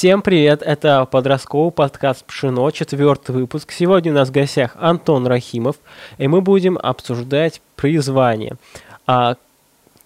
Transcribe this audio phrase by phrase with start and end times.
[0.00, 3.70] Всем привет, это подростковый подкаст «Пшено», четвертый выпуск.
[3.70, 5.76] Сегодня у нас в гостях Антон Рахимов,
[6.16, 8.56] и мы будем обсуждать призвание.
[9.06, 9.36] А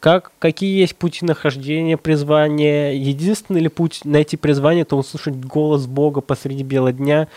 [0.01, 2.91] как, какие есть пути нахождения призвания?
[2.91, 7.29] Единственный ли путь найти призвание, это услышать голос Бога посреди бела дня,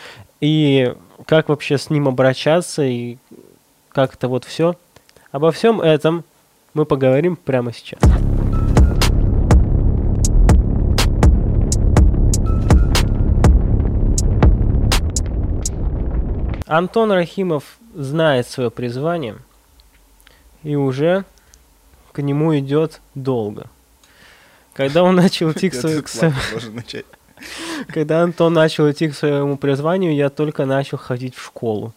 [0.41, 0.95] и
[1.27, 3.17] как вообще с ним обращаться, и
[3.89, 4.73] как это вот все.
[5.31, 6.23] Обо всем этом
[6.73, 7.99] мы поговорим прямо сейчас.
[16.67, 19.37] Антон Рахимов знает свое призвание
[20.63, 21.23] и уже
[22.11, 23.67] к нему идет долго.
[24.73, 26.35] Когда он начал идти к своему...
[27.87, 31.93] Когда Антон начал идти к своему призванию, я только начал ходить в школу.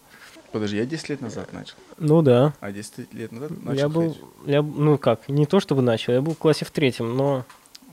[0.52, 1.74] Подожди, я 10 лет назад начал.
[1.98, 2.52] Ну да.
[2.60, 6.20] А 10 лет назад начал Я был, я, ну как, не то чтобы начал, я
[6.20, 7.44] был в классе в третьем, но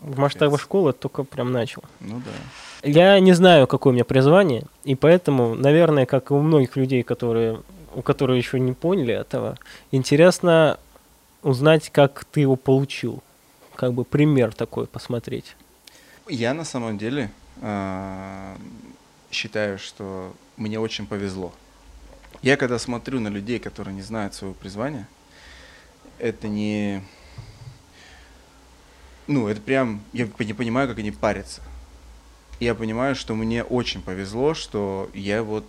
[0.02, 1.84] в масштабах школы только прям начал.
[2.00, 2.32] Ну да.
[2.88, 7.04] Я не знаю, какое у меня призвание, и поэтому, наверное, как и у многих людей,
[7.04, 7.62] которые,
[7.94, 9.58] у которых еще не поняли этого,
[9.92, 10.80] интересно
[11.44, 13.22] узнать, как ты его получил.
[13.76, 15.58] Как бы пример такой посмотреть.
[16.30, 17.30] Я на самом деле
[17.62, 18.56] э,
[19.32, 21.54] считаю, что мне очень повезло.
[22.42, 25.10] Я когда смотрю на людей, которые не знают своего призвания,
[26.20, 27.04] это не...
[29.28, 30.02] Ну, это прям...
[30.14, 31.62] Я не понимаю, как они парятся
[32.60, 35.66] я понимаю, что мне очень повезло, что я вот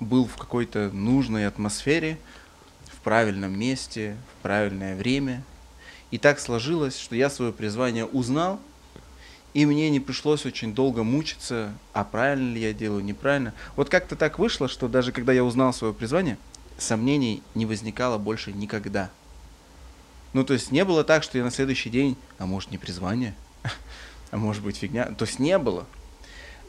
[0.00, 2.18] был в какой-то нужной атмосфере,
[2.86, 5.42] в правильном месте, в правильное время.
[6.10, 8.58] И так сложилось, что я свое призвание узнал,
[9.54, 13.54] и мне не пришлось очень долго мучиться, а правильно ли я делаю, неправильно.
[13.74, 16.38] Вот как-то так вышло, что даже когда я узнал свое призвание,
[16.78, 19.10] сомнений не возникало больше никогда.
[20.32, 23.34] Ну, то есть не было так, что я на следующий день, а может не призвание–
[24.36, 25.06] а может быть фигня.
[25.06, 25.86] То есть не было.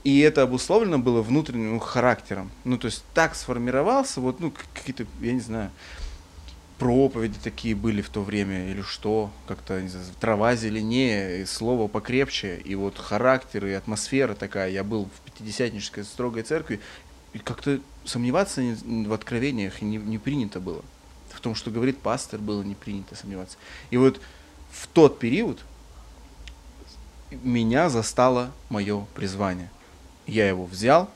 [0.05, 2.49] И это обусловлено было внутренним характером.
[2.63, 5.69] Ну, то есть так сформировался, вот, ну, какие-то, я не знаю,
[6.79, 11.89] проповеди такие были в то время, или что, как-то, не знаю, трава зеленее, и слово
[11.89, 14.69] покрепче, и вот характер, и атмосфера такая.
[14.69, 16.79] Я был в пятидесятнической строгой церкви,
[17.33, 20.85] и как-то сомневаться в откровениях не, не принято было.
[21.33, 23.57] В том, что говорит пастор, было не принято сомневаться.
[23.91, 24.21] И вот
[24.71, 25.59] в тот период,
[27.31, 29.69] меня застало мое призвание.
[30.25, 31.09] Я его взял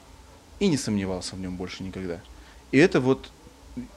[0.60, 2.20] и не сомневался в нем больше никогда.
[2.72, 3.30] И это вот,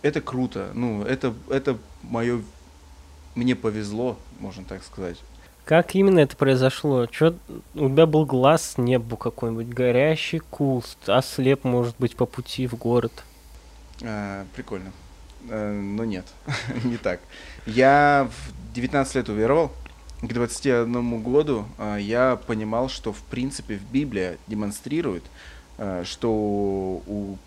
[0.02, 0.70] это круто.
[0.74, 2.42] Ну, это, это мое,
[3.34, 5.18] мне повезло, можно так сказать.
[5.64, 7.06] Как именно это произошло?
[7.06, 7.36] Чё,
[7.74, 12.74] у тебя был глаз с неба какой-нибудь, горящий куст, ослеп, может быть, по пути в
[12.74, 13.12] город?
[14.02, 14.92] А, прикольно.
[15.48, 16.26] А, но нет,
[16.84, 17.20] не так.
[17.66, 19.72] Я в 19 лет уверовал,
[20.22, 25.24] к 21 году э, я понимал, что в принципе в Библии демонстрирует,
[25.78, 27.38] э, что у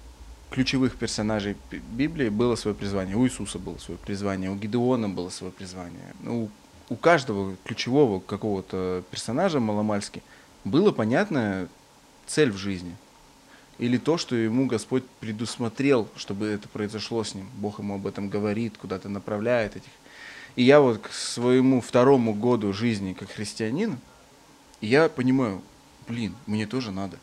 [0.50, 1.56] ключевых персонажей
[1.92, 3.16] Библии было свое призвание.
[3.16, 6.14] У Иисуса было свое призвание, у Гидеона было свое призвание.
[6.22, 6.50] Ну,
[6.90, 10.24] у каждого ключевого какого-то персонажа маломальски
[10.64, 11.68] было понятная
[12.26, 12.96] цель в жизни.
[13.78, 17.48] Или то, что ему Господь предусмотрел, чтобы это произошло с ним.
[17.58, 19.92] Бог ему об этом говорит, куда-то направляет этих
[20.58, 24.00] и я вот к своему второму году жизни как христианин,
[24.82, 25.62] я понимаю,
[26.08, 27.18] блин, мне тоже надо.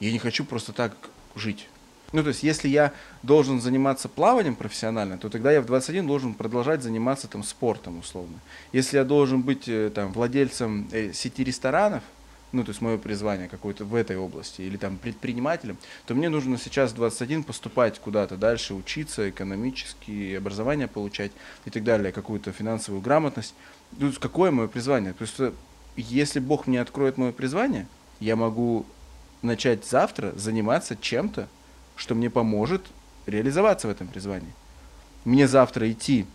[0.00, 0.92] Я не хочу просто так
[1.36, 1.68] жить.
[2.12, 2.92] Ну, то есть, если я
[3.22, 8.38] должен заниматься плаванием профессионально, то тогда я в 21 должен продолжать заниматься там спортом условно.
[8.72, 12.02] Если я должен быть э, там владельцем э, сети ресторанов,
[12.52, 15.76] ну, то есть мое призвание какое-то в этой области, или там предпринимателем,
[16.06, 21.32] то мне нужно сейчас 21 поступать куда-то дальше, учиться экономически, образование получать
[21.64, 23.54] и так далее, какую-то финансовую грамотность.
[23.98, 25.12] То есть какое мое призвание?
[25.12, 25.54] То есть
[25.96, 27.86] если Бог мне откроет мое призвание,
[28.20, 28.86] я могу
[29.42, 31.48] начать завтра заниматься чем-то,
[31.96, 32.86] что мне поможет
[33.26, 34.52] реализоваться в этом призвании.
[35.24, 36.26] Мне завтра идти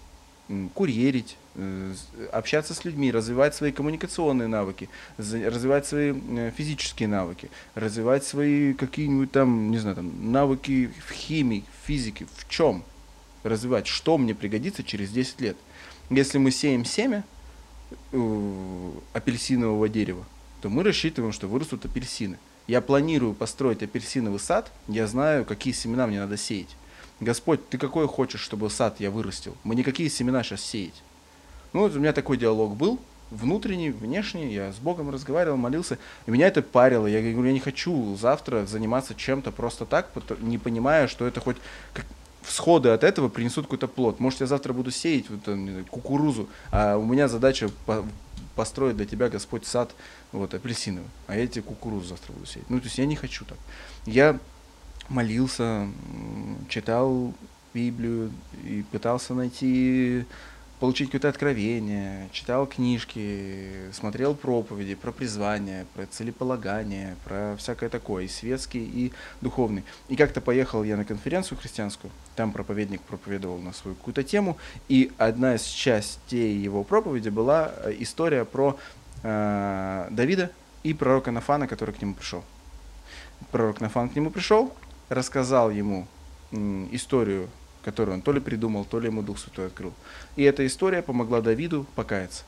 [0.74, 1.94] курьерить, э,
[2.32, 9.32] общаться с людьми, развивать свои коммуникационные навыки, развивать свои э, физические навыки, развивать свои какие-нибудь
[9.32, 12.84] там, не знаю, там, навыки в химии, в физике, в чем
[13.44, 15.58] развивать, что мне пригодится через 10 лет.
[16.10, 17.24] Если мы сеем семя
[18.12, 20.26] э, апельсинового дерева,
[20.62, 22.38] то мы рассчитываем, что вырастут апельсины.
[22.68, 26.76] Я планирую построить апельсиновый сад, я знаю, какие семена мне надо сеять.
[27.24, 29.56] Господь, ты какой хочешь, чтобы сад я вырастил?
[29.64, 31.02] Мы никакие семена сейчас сеять.
[31.74, 33.00] Ну, у меня такой диалог был,
[33.32, 37.08] внутренний, внешний, я с Богом разговаривал, молился, и меня это парило.
[37.08, 40.10] Я говорю, я не хочу завтра заниматься чем-то просто так,
[40.40, 41.58] не понимая, что это хоть
[41.94, 42.06] как
[42.44, 44.20] всходы от этого принесут какой-то плод.
[44.20, 47.70] Может, я завтра буду сеять вот, кукурузу, а у меня задача
[48.56, 49.96] построит для тебя Господь сад
[50.32, 52.70] вот, апельсиновый, а я тебе кукурузу завтра буду сеять.
[52.70, 53.58] Ну, то есть я не хочу так.
[54.06, 54.40] Я
[55.10, 55.88] молился,
[56.70, 57.34] читал
[57.74, 58.32] Библию
[58.64, 60.26] и пытался найти
[60.84, 68.28] получить какое-то откровение, читал книжки, смотрел проповеди про призвание, про целеполагание, про всякое такое, и
[68.28, 69.86] светский, и духовный.
[70.10, 74.58] И как-то поехал я на конференцию христианскую, там проповедник проповедовал на свою какую-то тему,
[74.90, 78.78] и одна из частей его проповеди была э, история про
[79.24, 80.52] э, Давида
[80.84, 82.44] и пророка Нафана, который к нему пришел.
[83.52, 84.74] Пророк Нафан к нему пришел,
[85.14, 86.08] рассказал ему
[86.92, 87.50] историю
[87.84, 89.94] которую он то ли придумал, то ли ему Дух Святой открыл.
[90.36, 92.44] И эта история помогла Давиду покаяться.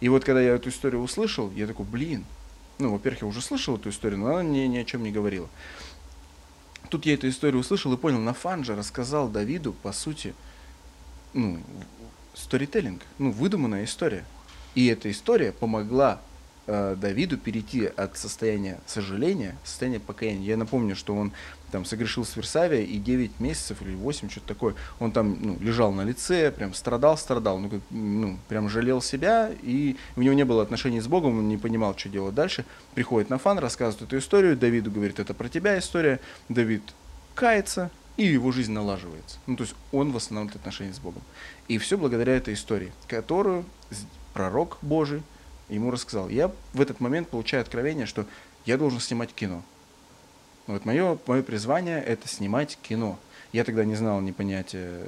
[0.00, 2.24] И вот когда я эту историю услышал, я такой, блин,
[2.78, 5.48] ну, во-первых, я уже слышал эту историю, но она мне ни о чем не говорила.
[6.90, 10.34] Тут я эту историю услышал и понял, Нафан же рассказал Давиду, по сути,
[11.32, 11.60] ну,
[12.34, 14.24] сторителлинг, ну, выдуманная история.
[14.74, 16.20] И эта история помогла
[16.70, 20.46] э, Давиду перейти от состояния сожаления в состояние покаяния.
[20.46, 21.32] Я напомню, что он
[21.72, 25.92] там согрешил с Версавия, и 9 месяцев или 8, что-то такое, он там ну, лежал
[25.92, 30.44] на лице, прям страдал, страдал, ну, как, ну, прям жалел себя, и у него не
[30.44, 32.64] было отношений с Богом, он не понимал, что делать дальше.
[32.94, 36.82] Приходит на фан, рассказывает эту историю, Давиду говорит, это про тебя история, Давид
[37.34, 39.38] кается, и его жизнь налаживается.
[39.46, 41.22] Ну, то есть он восстанавливает отношения с Богом.
[41.68, 43.64] И все благодаря этой истории, которую
[44.34, 45.22] пророк Божий
[45.70, 46.28] ему рассказал.
[46.28, 48.26] Я в этот момент получаю откровение, что
[48.66, 49.62] я должен снимать кино.
[50.66, 53.18] Вот мое, мое призвание– это снимать кино.
[53.52, 55.04] Я тогда не знал ни понятия,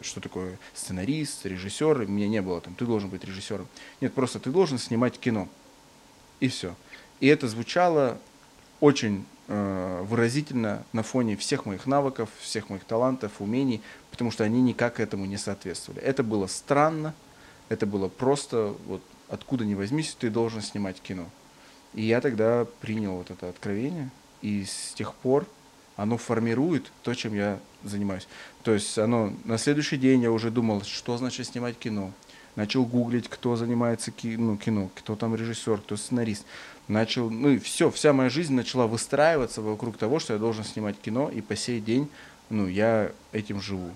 [0.00, 2.06] что такое сценарист, режиссер.
[2.06, 3.68] Меня не было там, ты должен быть режиссером.
[4.00, 5.48] Нет, просто ты должен снимать кино.
[6.40, 6.74] И все.
[7.20, 8.18] И это звучало
[8.80, 14.62] очень э, выразительно на фоне всех моих навыков, всех моих талантов, умений, потому что они
[14.62, 16.02] никак этому не соответствовали.
[16.02, 17.14] Это было странно,
[17.68, 21.26] это было просто, вот откуда ни возьмись, ты должен снимать кино.
[21.94, 24.10] И я тогда принял вот это откровение,
[24.42, 25.46] и с тех пор
[25.96, 28.28] оно формирует то, чем я занимаюсь.
[28.62, 32.12] То есть оно на следующий день я уже думал, что значит снимать кино.
[32.54, 36.46] Начал гуглить, кто занимается ки, ну, кино, кто там режиссер, кто сценарист.
[36.88, 40.98] Начал, ну и все, вся моя жизнь начала выстраиваться вокруг того, что я должен снимать
[40.98, 42.08] кино, и по сей день,
[42.48, 43.90] ну, я этим живу.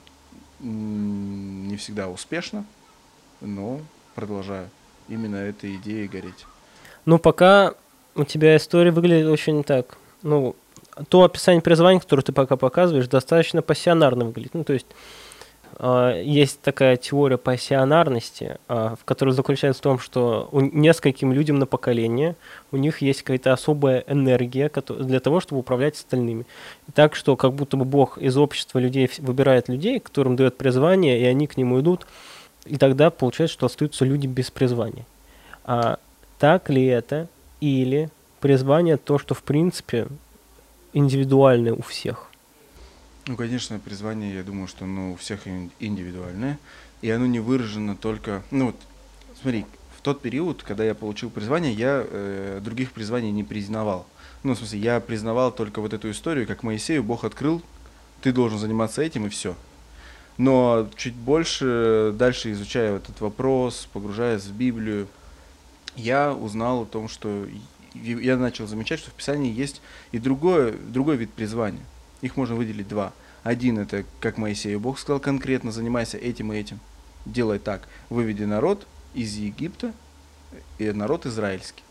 [0.59, 2.67] Не всегда успешно,
[3.41, 3.81] но
[4.15, 4.69] продолжаю
[5.11, 6.47] именно этой идеей гореть.
[7.05, 7.75] Ну, пока
[8.15, 10.57] у тебя история выглядит очень так ну,
[11.09, 14.55] то описание призвания, которое ты пока показываешь, достаточно пассионарно выглядит.
[14.55, 14.87] Ну, то есть
[15.79, 21.59] э, есть такая теория пассионарности, э, в которой заключается в том, что у нескольким людям
[21.59, 22.37] на поколение
[22.73, 26.45] у них есть какая-то особая энергия для того, чтобы управлять остальными.
[26.95, 31.25] Так что как будто бы Бог из общества людей выбирает людей, которым дает призвание, и
[31.25, 32.07] они к нему идут,
[32.65, 35.07] и тогда получается, что остаются люди без призвания.
[35.65, 35.99] А
[36.39, 37.29] так ли это?
[37.61, 38.11] Или
[38.41, 40.09] призвание то, что в принципе
[40.93, 42.31] индивидуальное у всех.
[43.27, 45.47] Ну, конечно, призвание, я думаю, что оно у всех
[45.79, 46.59] индивидуальное,
[47.03, 48.43] и оно не выражено только...
[48.51, 48.77] Ну, вот,
[49.41, 49.67] смотри,
[49.97, 54.07] в тот период, когда я получил призвание, я э, других призваний не признавал.
[54.43, 57.63] Ну, в смысле, я признавал только вот эту историю, как Моисею Бог открыл,
[58.23, 59.55] ты должен заниматься этим, и все.
[60.41, 65.07] Но чуть больше, дальше изучая этот вопрос, погружаясь в Библию,
[65.97, 67.47] я узнал о том, что
[67.93, 69.83] я начал замечать, что в Писании есть
[70.13, 71.85] и другое, другой вид призвания.
[72.23, 73.13] Их можно выделить два.
[73.43, 76.81] Один это, как Моисею Бог сказал конкретно, занимайся этим и этим.
[77.27, 77.87] Делай так.
[78.09, 79.93] Выведи народ из Египта,
[80.79, 81.85] и народ израильский.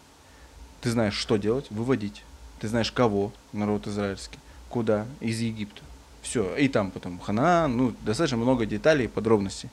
[0.82, 2.24] Ты знаешь, что делать, выводить.
[2.60, 4.39] Ты знаешь, кого, народ израильский,
[4.70, 5.84] куда, из Египта.
[6.30, 9.72] Все, и там потом Хана, ну, достаточно много деталей и подробностей.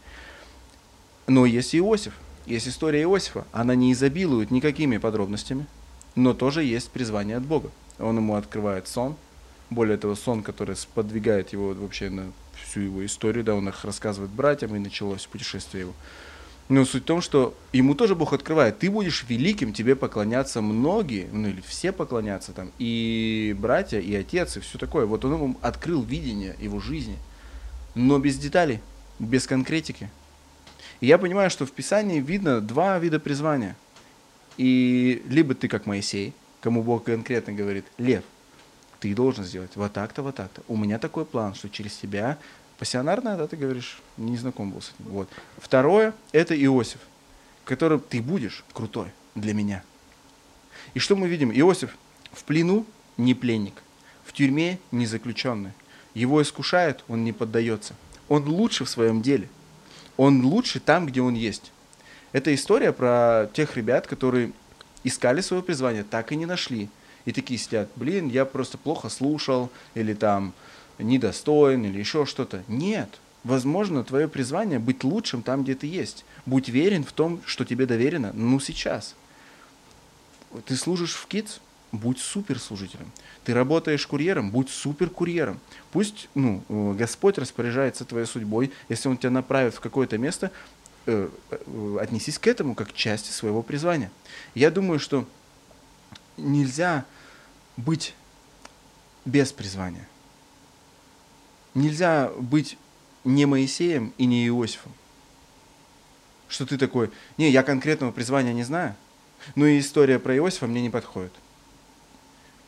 [1.27, 2.15] Но есть Иосиф,
[2.47, 5.67] есть история Иосифа, она не изобилует никакими подробностями,
[6.15, 7.71] но тоже есть призвание от Бога.
[7.99, 9.17] Он ему открывает сон,
[9.69, 14.31] более того, сон, который сподвигает его вообще на всю его историю, да, он их рассказывает
[14.31, 15.93] братьям, и началось путешествие его.
[16.69, 21.29] Но суть в том, что ему тоже Бог открывает, ты будешь великим, тебе поклонятся многие,
[21.33, 25.07] ну или все поклонятся там, и братья, и отец, и все такое.
[25.07, 27.19] Вот он ему открыл видение его жизни,
[27.95, 28.81] но без деталей,
[29.21, 30.11] без конкретики.
[31.01, 33.77] И я понимаю, что в Писании видно два вида призвания–
[34.57, 38.25] и либо ты как Моисей, кому Бог конкретно говорит, Лев,
[39.01, 40.63] ты должен сделать вот так-то, вот так-то.
[40.69, 42.39] У меня такой план, что через тебя
[42.79, 45.11] пассионарно, да, ты говоришь, не знаком был с этим.
[45.11, 45.29] Вот.
[45.59, 47.01] Второе, это Иосиф,
[47.65, 49.83] которым ты будешь крутой для меня.
[50.95, 51.51] И что мы видим?
[51.53, 51.97] Иосиф
[52.33, 53.83] в плену не пленник,
[54.25, 55.73] в тюрьме не заключенный.
[56.15, 57.95] Его искушают, он не поддается.
[58.29, 59.49] Он лучше в своем деле.
[60.17, 61.73] Он лучше там, где он есть.
[62.33, 64.53] Это история про тех ребят, которые
[65.05, 66.89] искали свое призвание, так и не нашли.
[67.25, 70.53] И такие сидят, блин, я просто плохо слушал, или там
[70.99, 72.63] недостоин, или еще что-то.
[72.69, 73.09] Нет,
[73.45, 76.25] возможно, твое призвание быть лучшим там, где ты есть.
[76.45, 79.15] Будь верен в том, что тебе доверено, ну сейчас.
[80.67, 81.61] Ты служишь в КИЦ,
[81.93, 83.11] будь суперслужителем.
[83.45, 85.61] Ты работаешь курьером, будь суперкурьером.
[85.93, 88.73] Пусть ну, э, Господь распоряжается твоей судьбой.
[88.89, 90.51] Если Он тебя направит в какое-то место,
[91.07, 94.11] э, э, отнесись к этому как к части своего призвания.
[94.55, 95.27] Я думаю, что
[96.37, 97.05] нельзя
[97.77, 98.15] быть
[99.25, 100.09] без призвания.
[101.77, 102.79] Нельзя быть
[103.25, 104.93] не Моисеем и не Иосифом.
[106.49, 108.97] Что ты такой, не, я конкретного призвания не знаю,
[109.57, 111.33] но и история про Иосифа мне не подходит.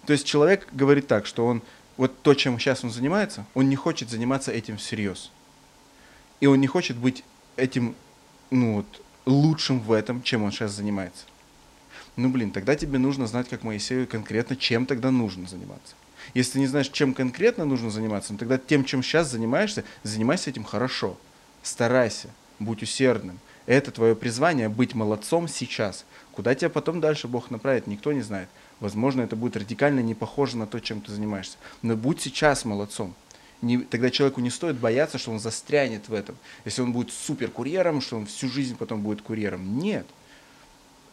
[0.04, 1.62] То есть человек говорит так, что он,
[1.96, 5.30] вот то, чем сейчас он занимается, он не хочет заниматься этим всерьез.
[6.40, 7.24] И он не хочет быть
[7.56, 7.94] этим,
[8.50, 11.24] ну вот, лучшим в этом, чем он сейчас занимается.
[12.16, 15.94] Ну, блин, тогда тебе нужно знать, как Моисею конкретно, чем тогда нужно заниматься.
[16.35, 20.50] Если ты не знаешь, чем конкретно нужно заниматься, ну, тогда тем, чем сейчас занимаешься, занимайся
[20.50, 21.16] этим хорошо.
[21.62, 23.38] Старайся, будь усердным.
[23.66, 26.04] Это твое призвание быть молодцом сейчас.
[26.32, 28.49] Куда тебя потом дальше Бог направит, никто не знает.
[28.80, 31.58] Возможно, это будет радикально не похоже на то, чем ты занимаешься.
[31.82, 33.14] Но будь сейчас молодцом.
[33.61, 36.37] Не, тогда человеку не стоит бояться, что он застрянет в этом.
[36.64, 39.78] Если он будет супер курьером, что он всю жизнь потом будет курьером.
[39.78, 40.06] Нет.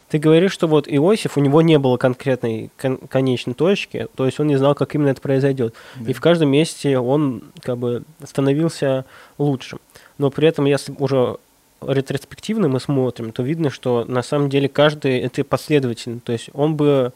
[0.08, 4.38] Ты говоришь, что вот Иосиф, у него не было конкретной кон- конечной точки, то есть
[4.38, 5.74] он не знал, как именно это произойдет.
[5.96, 6.10] Да.
[6.10, 9.04] И в каждом месте он как бы становился
[9.38, 9.80] лучшим.
[10.18, 11.36] Но при этом, если уже
[11.82, 16.20] ретроспективно мы смотрим, то видно, что на самом деле каждый это последовательно.
[16.20, 17.12] То есть он бы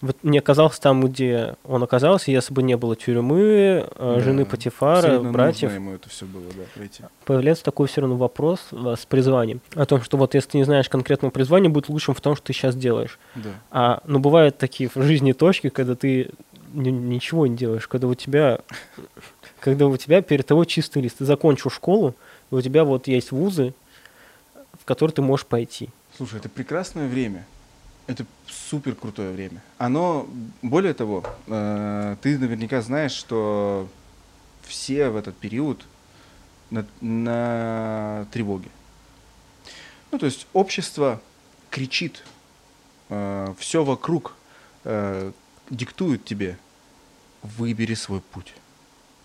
[0.00, 4.20] вот не оказался там, где он оказался, если бы не было тюрьмы, э, да.
[4.20, 5.72] жены Патифара, братьев.
[5.74, 7.02] ему это все было, да, пройти.
[7.24, 9.60] Появляется такой все равно вопрос э, с призванием.
[9.74, 12.46] О том, что вот если ты не знаешь конкретного призвания, будет лучшим в том, что
[12.46, 13.18] ты сейчас делаешь.
[13.34, 13.50] Да.
[13.70, 16.30] А, но бывают такие в жизни точки, когда ты
[16.72, 18.60] ничего не делаешь, когда у тебя,
[19.60, 21.18] когда у тебя перед тобой чистый лист.
[21.18, 22.14] Ты закончил школу,
[22.50, 23.74] и у тебя вот есть вузы,
[24.80, 25.90] в которые ты можешь пойти.
[26.16, 27.44] Слушай, это прекрасное время.
[28.10, 29.62] Это супер крутое время.
[29.78, 30.28] Оно,
[30.62, 33.88] более того, э, ты наверняка знаешь, что
[34.62, 35.84] все в этот период
[36.70, 38.68] на, на тревоге.
[40.10, 41.22] Ну, то есть общество
[41.70, 42.24] кричит,
[43.10, 44.34] э, все вокруг
[44.82, 45.30] э,
[45.70, 46.58] диктует тебе,
[47.42, 48.54] выбери свой путь.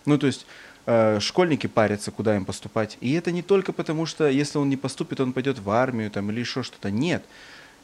[0.04, 0.46] Ну, то есть
[0.86, 2.98] э, школьники парятся, куда им поступать.
[3.00, 6.30] И это не только потому, что если он не поступит, он пойдет в армию там,
[6.30, 6.92] или еще что-то.
[6.92, 7.24] Нет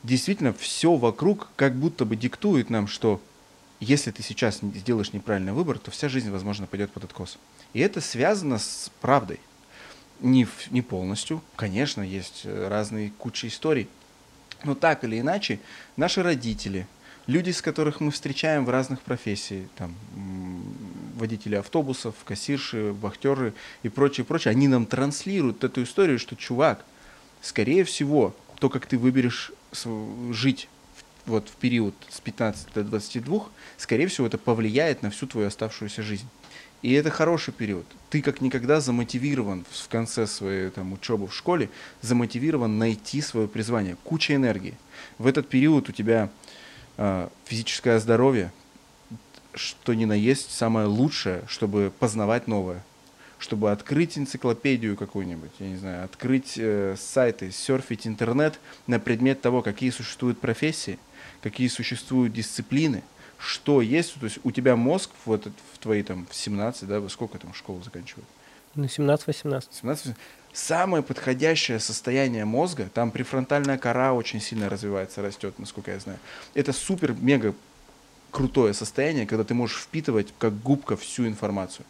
[0.03, 3.21] действительно все вокруг как будто бы диктует нам, что
[3.81, 7.39] если ты сейчас сделаешь неправильный выбор, то вся жизнь, возможно, пойдет под откос.
[7.73, 9.41] И это связано с правдой.
[10.21, 13.89] Не, в, не полностью, конечно, есть э, разные кучи историй.
[14.63, 15.59] Но так или иначе,
[15.97, 16.87] наши родители,
[17.27, 19.97] люди, с которых мы встречаем в разных профессиях, там,
[21.17, 26.85] водители автобусов, кассирши, вахтеры и прочее, прочее, они нам транслируют эту историю, что, чувак,
[27.41, 29.51] скорее всего, то, как ты выберешь
[30.31, 30.69] жить
[31.27, 33.45] вот в период с 15 до 22,
[33.77, 36.29] скорее всего, это повлияет на всю твою оставшуюся жизнь.
[36.83, 37.87] И это хороший период.
[38.11, 43.97] Ты как никогда замотивирован в конце своей там, учебы в школе, замотивирован найти свое призвание.
[44.03, 44.75] Куча энергии.
[45.19, 46.29] В этот период у тебя
[46.97, 48.53] э, физическое здоровье,
[49.55, 52.83] что ни на есть, самое лучшее, чтобы познавать новое
[53.43, 59.63] чтобы открыть энциклопедию какую-нибудь, я не знаю, открыть э, сайты, серфить интернет на предмет того,
[59.63, 60.97] какие существуют профессии,
[61.43, 63.03] какие существуют дисциплины,
[63.39, 67.37] что есть, то есть у тебя мозг вот в твои там в 17, да, сколько
[67.39, 68.29] там школу заканчивают?
[68.77, 69.65] Ну, 17-18.
[69.73, 70.17] 17
[70.53, 76.19] Самое подходящее состояние мозга, там префронтальная кора очень сильно развивается, растет, насколько я знаю.
[76.55, 77.55] Это супер-мега
[78.31, 81.85] крутое состояние, когда ты можешь впитывать как губка всю информацию.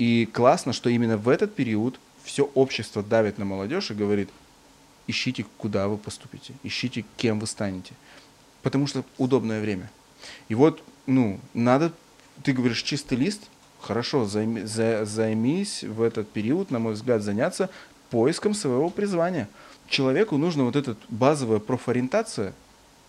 [0.00, 4.30] И классно, что именно в этот период все общество давит на молодежь и говорит,
[5.06, 7.92] ищите, куда вы поступите, ищите, кем вы станете.
[8.62, 9.90] Потому что удобное время.
[10.48, 11.92] И вот, ну, надо,
[12.42, 13.42] ты говоришь, чистый лист,
[13.78, 17.68] хорошо, займи, за, займись в этот период, на мой взгляд, заняться
[18.08, 19.50] поиском своего призвания.
[19.86, 22.54] Человеку нужна вот эта базовая профориентация,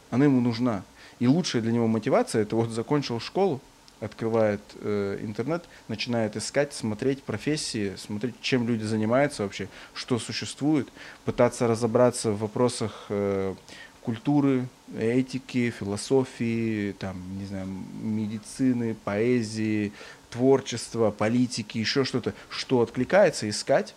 [0.10, 0.84] она ему нужна.
[1.20, 3.62] И лучшая для него мотивация, это вот закончил школу,
[4.02, 10.90] открывает э, интернет, начинает искать, смотреть профессии, смотреть, чем люди занимаются вообще, что существует,
[11.24, 13.56] пытаться разобраться в вопросах э,
[14.02, 14.68] культуры,
[14.98, 17.68] этики, философии, там, не знаю,
[18.02, 19.94] медицины, поэзии,
[20.32, 23.96] творчества, политики, еще что-то, что откликается, искать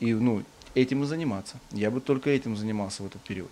[0.00, 0.42] и, ну,
[0.74, 1.60] этим и заниматься.
[1.70, 3.50] Я бы только этим занимался в этот период.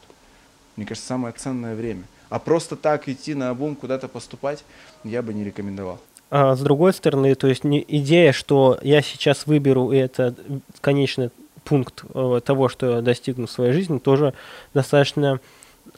[0.77, 2.05] Мне кажется, самое ценное время.
[2.33, 4.65] А просто так идти на обум куда-то поступать,
[5.05, 5.99] я бы не рекомендовал.
[6.31, 10.35] А с другой стороны, то есть не идея, что я сейчас выберу, и это
[10.81, 11.29] конечный
[11.63, 14.33] пункт э, того, что я достигну в своей жизни, тоже
[14.73, 15.41] достаточно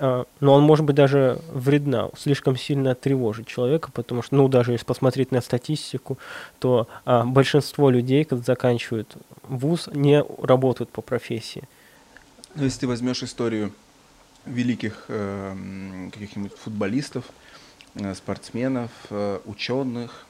[0.01, 4.73] а, но он может быть даже вредна, слишком сильно тревожит человека, потому что, ну, даже
[4.73, 6.19] если посмотреть на статистику,
[6.59, 9.15] то а, большинство людей, когда заканчивают
[9.45, 11.63] вуз, не работают по профессии.
[12.57, 13.73] Ну, если ты возьмешь историю
[14.47, 17.25] великих э, каких-нибудь футболистов,
[17.95, 20.27] э, спортсменов, э, ученых,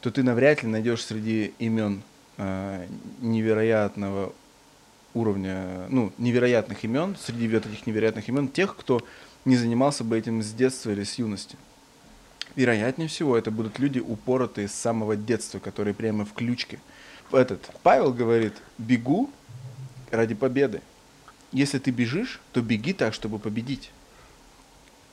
[0.00, 2.02] то ты навряд ли найдешь среди имен
[2.36, 2.86] э,
[3.20, 4.32] невероятного
[5.14, 9.00] уровня, ну, невероятных имен, среди вот этих невероятных имен, тех, кто
[9.44, 11.56] не занимался бы этим с детства или с юности.
[12.54, 16.78] Вероятнее всего, это будут люди упоротые с самого детства, которые прямо в ключке.
[17.32, 19.30] Этот Павел говорит, бегу
[20.10, 20.80] ради победы.
[21.52, 23.90] Если ты бежишь, то беги так, чтобы победить.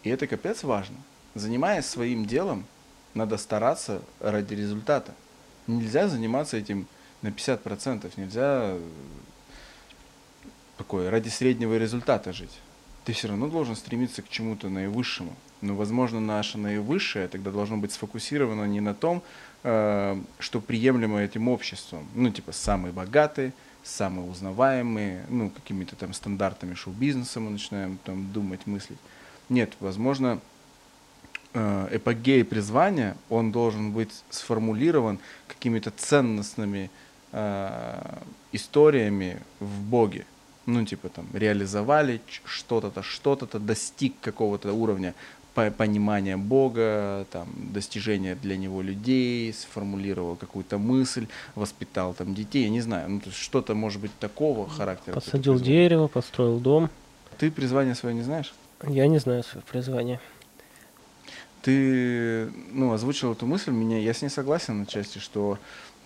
[0.04, 0.98] И это капец важно.
[1.34, 2.66] Занимаясь своим делом,
[3.14, 5.14] надо стараться ради результата.
[5.68, 6.88] Нельзя заниматься этим
[7.22, 8.12] на 50%.
[8.18, 8.78] Нельзя
[10.78, 12.60] такое, ради среднего результата жить.
[13.06, 15.36] Ты все равно должен стремиться к чему-то наивысшему.
[15.62, 19.24] Но, возможно, наше наивысшее тогда должно быть сфокусировано не на том,
[19.64, 22.08] э, что приемлемо этим обществом.
[22.14, 23.54] Ну, типа, самые богатые,
[23.86, 29.00] самые узнаваемые, ну, какими-то там стандартами шоу-бизнеса мы начинаем там думать, мыслить.
[29.48, 30.42] Нет, возможно,
[31.54, 36.90] э, эпогей призвания, он должен быть сформулирован какими-то ценностными
[37.32, 38.18] э,
[38.52, 40.26] историями в Боге
[40.66, 45.14] ну, типа там, реализовали что-то-то, что-то-то, достиг какого-то уровня
[45.56, 52.82] понимания Бога, там, достижения для него людей, сформулировал какую-то мысль, воспитал там детей, я не
[52.82, 55.16] знаю, ну, что-то может быть такого характера.
[55.16, 56.90] Посадил дерево, построил дом.
[57.38, 58.54] Ты призвание свое не знаешь?
[58.88, 60.20] Я не знаю свое призвание.
[61.62, 65.58] Ты, ну, озвучил эту мысль, меня, я с ней согласен на части, что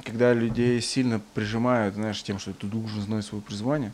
[0.03, 3.91] когда людей сильно прижимают, знаешь, тем, что ты должен знать свое призвание,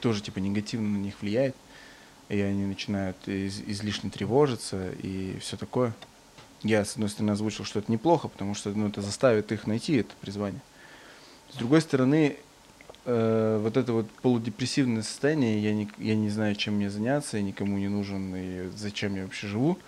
[0.00, 1.56] тоже типа негативно на них влияет,
[2.30, 5.92] и они начинают из, излишне тревожиться и все такое.
[6.62, 9.96] Я, с одной стороны, озвучил, что это неплохо, потому что ну, это заставит их найти
[9.96, 10.60] это призвание.
[11.52, 12.36] С другой стороны,
[13.04, 17.42] э, вот это вот полудепрессивное состояние, я не, я не знаю, чем мне заняться, я
[17.42, 19.78] никому не нужен, и зачем я вообще живу,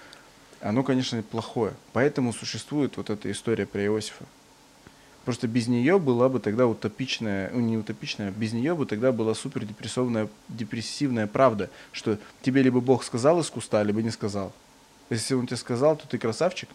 [0.60, 1.74] оно, конечно, плохое.
[1.92, 4.24] Поэтому существует вот эта история про Иосифа.
[5.24, 9.34] Просто без нее была бы тогда утопичная, ну не утопичная, без нее бы тогда была
[9.34, 14.52] супер депрессивная, депрессивная правда, что тебе либо Бог сказал из куста, либо не сказал.
[15.10, 16.68] Если он тебе сказал, то ты красавчик,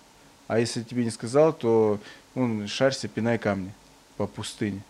[0.47, 1.99] а если тебе не сказал, то
[2.35, 3.73] он шарься, пинай камни
[4.15, 4.81] по пустыне.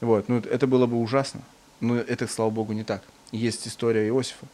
[0.00, 1.40] Вот, ну это было бы ужасно.
[1.80, 3.02] Но это, слава богу, не так.
[3.32, 4.46] Есть история Иосифа,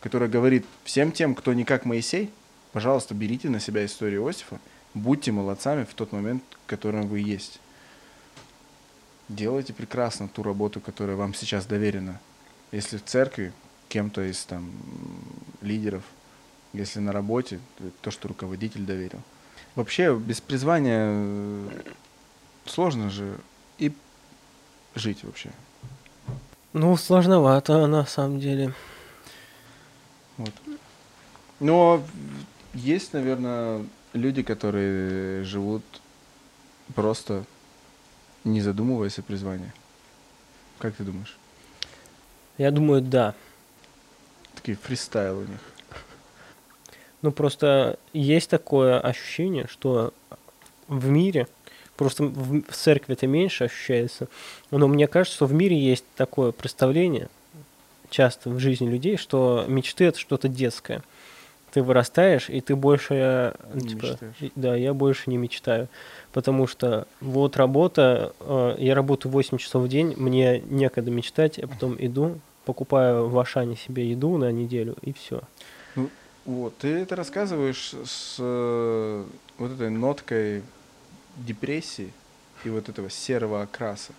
[0.00, 2.30] которая говорит всем тем, кто не как Моисей,
[2.72, 4.60] пожалуйста, берите на себя историю Иосифа,
[4.92, 7.58] будьте молодцами в тот момент, в котором вы есть
[9.30, 12.20] делайте прекрасно ту работу, которая вам сейчас доверена.
[12.72, 13.52] Если в церкви
[13.88, 14.70] кем-то из там
[15.60, 16.02] лидеров,
[16.72, 17.60] если на работе,
[18.02, 19.20] то, что руководитель доверил.
[19.74, 21.68] Вообще, без призвания э,
[22.66, 23.38] сложно же
[23.78, 23.92] и
[24.94, 25.50] жить вообще.
[26.72, 28.74] Ну, сложновато на самом деле.
[30.36, 30.52] Вот.
[31.58, 32.02] Но
[32.74, 35.82] есть, наверное, люди, которые живут
[36.94, 37.44] просто
[38.44, 39.72] не задумываясь о призвании.
[40.78, 41.36] Как ты думаешь?
[42.58, 43.34] Я думаю, да.
[44.54, 45.60] Такие фристайл у них.
[47.22, 50.14] Ну, просто есть такое ощущение, что
[50.88, 51.46] в мире,
[51.96, 54.28] просто в, в церкви это меньше ощущается,
[54.70, 57.28] но мне кажется, что в мире есть такое представление,
[58.08, 61.02] часто в жизни людей, что мечты это что-то детское.
[61.72, 63.54] Ты вырастаешь, и ты больше...
[63.74, 64.52] Не типа, мечтаешь.
[64.56, 65.88] да, я больше не мечтаю
[66.32, 71.66] потому что вот работа, э, я работаю 8 часов в день, мне некогда мечтать, я
[71.66, 75.42] потом иду, покупаю в Ашане себе еду на неделю, и все.
[75.96, 76.08] Ну,
[76.44, 79.24] вот, ты это рассказываешь с э,
[79.58, 80.62] вот этой ноткой
[81.36, 82.12] депрессии
[82.64, 84.12] и вот этого серого окраса.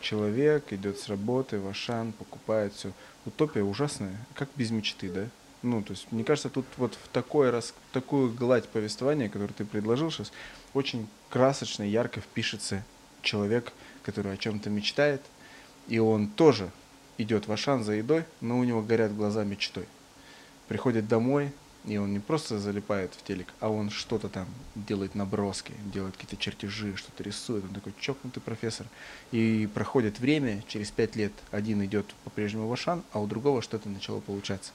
[0.00, 2.90] Человек идет с работы в Ашан, покупает все.
[3.24, 5.26] Утопия ужасная, как без мечты, да?
[5.62, 9.64] Ну, то есть, мне кажется, тут вот в такой раз, такую гладь повествования, которую ты
[9.64, 10.32] предложил сейчас,
[10.74, 12.84] очень красочно, ярко впишется
[13.22, 13.72] человек,
[14.02, 15.22] который о чем-то мечтает,
[15.86, 16.70] и он тоже
[17.18, 19.86] идет в Ашан за едой, но у него горят глаза мечтой.
[20.66, 21.52] Приходит домой,
[21.84, 24.46] И он не просто залипает в телек, а он что-то там
[24.76, 27.64] делает наброски, делает какие-то чертежи, что-то рисует.
[27.64, 28.86] Он такой чокнутый профессор.
[29.32, 33.88] И проходит время, через пять лет один идет по-прежнему в Ашан, а у другого что-то
[33.88, 34.72] начало получаться.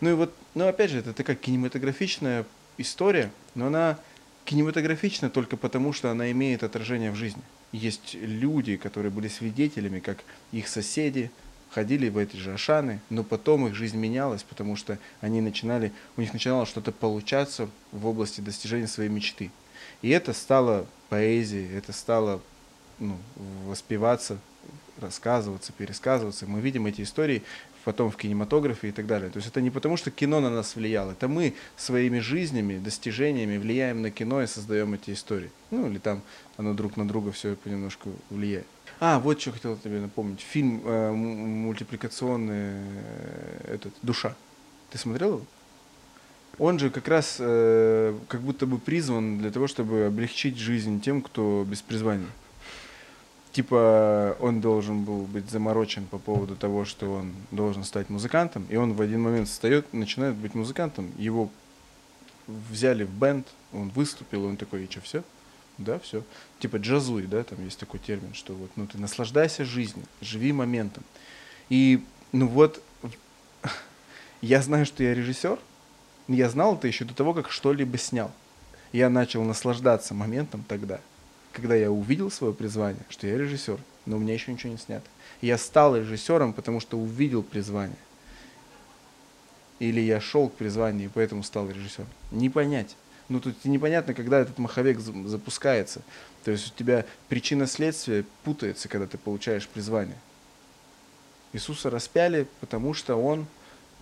[0.00, 2.44] Ну и вот, ну опять же, это такая кинематографичная
[2.76, 3.98] история, но она
[4.44, 7.42] кинематографична только потому, что она имеет отражение в жизни.
[7.72, 10.18] Есть люди, которые были свидетелями, как
[10.52, 11.30] их соседи,
[11.70, 16.20] ходили в эти же Ашаны, но потом их жизнь менялась, потому что они начинали, у
[16.20, 19.50] них начинало что-то получаться в области достижения своей мечты.
[20.00, 22.40] И это стало поэзией, это стало
[22.98, 23.18] ну,
[23.66, 24.38] воспеваться,
[24.98, 26.46] рассказываться, пересказываться.
[26.46, 27.42] Мы видим эти истории
[27.88, 29.30] потом в кинематографе и так далее.
[29.30, 33.56] То есть это не потому, что кино на нас влияло, это мы своими жизнями, достижениями
[33.56, 35.50] влияем на кино и создаем эти истории.
[35.70, 36.20] Ну или там
[36.58, 38.66] оно друг на друга все понемножку влияет.
[39.00, 40.40] А, вот что хотел тебе напомнить.
[40.40, 44.36] Фильм э, мультипликационный э, этот «Душа».
[44.90, 45.46] Ты смотрел его?
[46.58, 51.22] Он же как раз э, как будто бы призван для того, чтобы облегчить жизнь тем,
[51.22, 52.26] кто без призвания.
[53.58, 58.76] Типа он должен был быть заморочен по поводу того, что он должен стать музыкантом, и
[58.76, 61.10] он в один момент встает, начинает быть музыкантом.
[61.18, 61.50] Его
[62.46, 65.24] взяли в бенд, он выступил, он такой, и что, все?
[65.76, 66.22] да, все.
[66.60, 71.02] Типа джазуй, да, там есть такой термин, что вот, ну, ты наслаждайся жизнью, живи моментом.
[71.68, 72.80] И, ну вот,
[74.40, 75.58] я знаю, что я режиссер,
[76.28, 78.30] я знал это еще до того, как что-либо снял.
[78.92, 81.00] Я начал наслаждаться моментом тогда,
[81.60, 85.06] когда я увидел свое призвание, что я режиссер, но у меня еще ничего не снято.
[85.40, 87.98] Я стал режиссером, потому что увидел призвание.
[89.78, 92.08] Или я шел к призванию, и поэтому стал режиссером.
[92.30, 92.96] Не понять
[93.28, 96.00] ну тут непонятно, когда этот маховик запускается.
[96.44, 100.16] То есть у тебя причина следствия путается, когда ты получаешь призвание.
[101.52, 103.46] Иисуса распяли, потому что он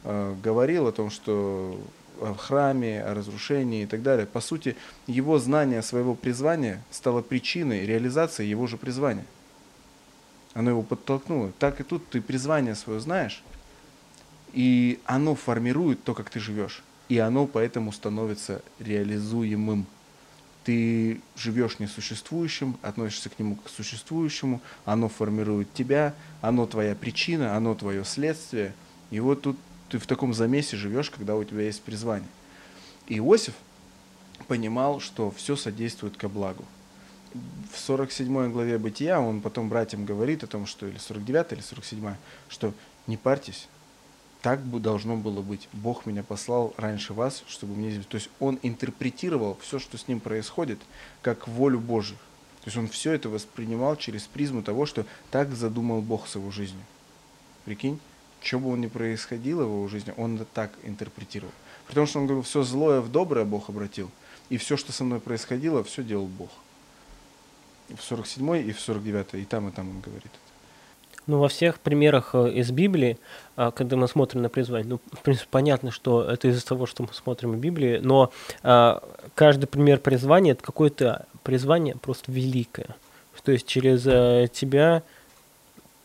[0.05, 1.81] э, говорил о том, что
[2.21, 4.27] о храме, о разрушении и так далее.
[4.27, 4.77] По сути,
[5.07, 9.27] его знание своего призвания стало причиной реализации его же призвания.
[10.55, 11.53] Оно его подтолкнуло.
[11.59, 13.43] Так и тут ты призвание свое знаешь,
[14.53, 19.87] и оно формирует то, как ты живешь и оно поэтому становится реализуемым.
[20.65, 27.57] Ты живешь несуществующим, относишься к нему как к существующему, оно формирует тебя, оно твоя причина,
[27.57, 28.75] оно твое следствие.
[29.11, 29.57] И вот тут
[29.89, 32.29] ты в таком замесе живешь, когда у тебя есть призвание.
[33.07, 33.55] И Иосиф
[34.49, 36.65] понимал, что все содействует ко благу.
[37.73, 42.15] В 47 главе Бытия он потом братьям говорит о том, что или 49 или 47,
[42.49, 42.73] что
[43.07, 43.69] не парьтесь,
[44.43, 45.69] так бы должно было быть.
[45.73, 48.01] Бог меня послал раньше вас, чтобы мне...
[48.09, 50.79] То есть он интерпретировал все, что с ним происходит,
[51.21, 52.19] как волю Божию.
[52.61, 56.51] То есть он все это воспринимал через призму того, что так задумал Бог с его
[56.51, 56.83] жизнью.
[57.65, 58.01] Прикинь,
[58.47, 61.53] что бы он ни происходило в его жизни, он это так интерпретировал.
[61.89, 64.11] Потому что он говорил, все злое в доброе Бог обратил,
[64.49, 66.51] и все, что со мной происходило, все делал Бог.
[67.89, 70.31] В 47 и в 49 и там, и там он говорит.
[71.27, 73.19] Ну, во всех примерах э, из Библии,
[73.57, 77.03] а, когда мы смотрим на призвание, ну, в принципе, понятно, что это из-за того, что
[77.03, 78.33] мы смотрим в Библии, но
[78.63, 79.03] а,
[79.35, 82.95] каждый пример призвания– это какое-то призвание просто великое.
[83.47, 85.05] То есть через э, тебя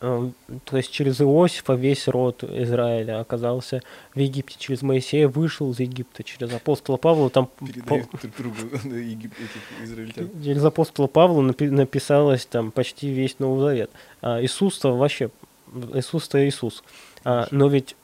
[0.02, 3.84] то есть через Иосифа весь род Израиля оказался
[4.16, 7.48] в Египте, через Моисея вышел из Египта, через апостола Павла там...
[7.60, 8.56] Передают друг другу
[9.84, 10.30] израильтян.
[10.44, 13.92] Через апостола Павла написалось там почти весь Новый Завет.
[14.24, 15.30] А Иисус-то вообще,
[15.94, 16.84] Иисус-то Иисус.
[17.24, 17.96] А, но ведь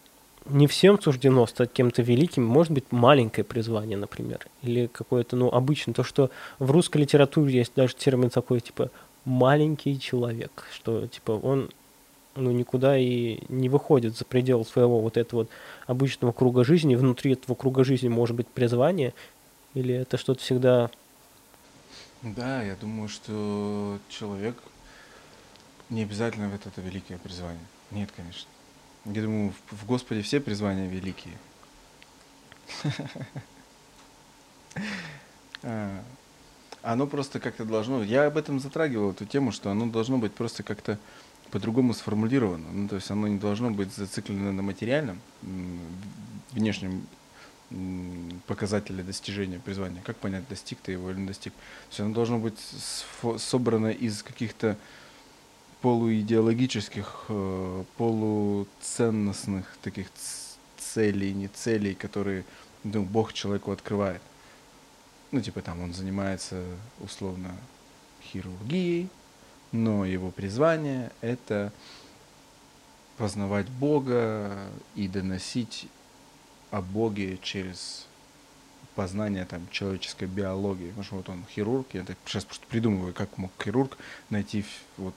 [0.46, 5.96] не всем суждено стать кем-то великим, может быть, маленькое призвание, например, или какое-то, ну, обычное,
[5.96, 6.30] то, что
[6.60, 8.92] в русской литературе есть даже термин такой, типа,
[9.26, 11.72] маленький человек, что, типа, он
[12.38, 15.50] ну, никуда и не выходит за пределы своего вот этого вот
[15.86, 16.96] обычного круга жизни.
[16.96, 19.14] Внутри этого круга жизни может быть призвание,
[19.74, 20.90] или это что-то всегда...
[22.22, 24.56] Да, я думаю, что человек
[25.90, 27.66] не обязательно вот это великое призвание.
[27.92, 28.50] Нет, конечно.
[29.06, 31.38] Я думаю, в Господе все призвания великие.
[35.64, 36.04] А,
[36.84, 38.04] оно просто как-то должно...
[38.04, 41.00] Я об этом затрагивал, эту тему, что оно должно быть просто как-то
[41.52, 42.72] по-другому сформулировано.
[42.72, 45.20] Ну, то есть оно не должно быть зациклено на материальном,
[46.52, 47.08] внешнем
[48.48, 50.02] показателе достижения призвания.
[50.06, 51.54] Как понять, достиг ты его или не достиг?
[51.54, 52.60] То есть оно должно быть
[53.38, 54.78] собрано из каких-то
[55.82, 60.08] полуидеологических, э, полуценностных таких
[60.78, 62.46] целей, не целей, которые
[62.84, 64.22] ну, Бог человеку открывает.
[65.32, 66.64] Ну, типа там он занимается
[67.00, 67.56] условно
[68.24, 69.10] хирургией,
[69.72, 71.72] но его призвание– это
[73.18, 74.58] познавать Бога
[74.96, 75.88] и доносить
[76.72, 78.06] о Боге через
[78.96, 80.88] познания там человеческой биологии.
[80.88, 83.98] Потому что вот он хирург, я так сейчас просто придумываю, как мог хирург
[84.30, 84.66] найти
[84.98, 85.16] вот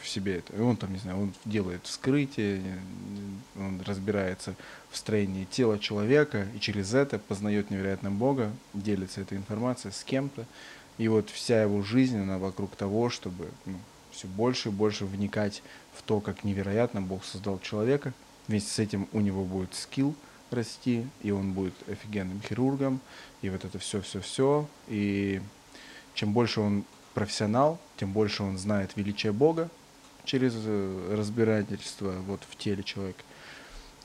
[0.00, 0.54] в себе это.
[0.56, 2.62] И он там, не знаю, он делает вскрытие,
[3.56, 4.54] он разбирается
[4.90, 10.44] в строении тела человека, и через это познает невероятно Бога, делится этой информацией с кем-то.
[10.98, 13.78] И вот вся его жизнь, она вокруг того, чтобы ну,
[14.12, 18.12] все больше и больше вникать в то, как невероятно Бог создал человека.
[18.46, 20.14] Вместе с этим у него будет скилл
[20.50, 23.00] расти, и он будет офигенным хирургом,
[23.42, 24.68] и вот это все-все-все.
[24.88, 25.42] И
[26.14, 29.68] чем больше он профессионал, тем больше он знает величие Бога
[30.24, 33.22] через э, разбирательство вот в теле человека.